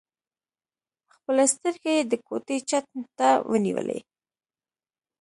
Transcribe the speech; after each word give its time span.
خپلې 1.13 1.45
سترګې 1.53 1.91
يې 1.97 2.03
د 2.11 2.13
کوټې 2.27 2.57
چت 2.69 2.85
ته 3.17 3.29
ونيولې. 3.49 3.99